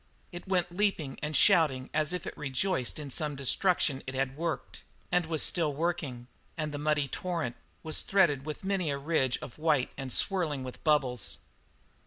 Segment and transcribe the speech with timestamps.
[0.31, 4.81] It went leaping and shouting as if it rejoiced in some destruction it had worked
[5.11, 6.25] and was still working,
[6.57, 10.83] and the muddy torrent was threaded with many a ridge of white and swirling with
[10.83, 11.37] bubbles.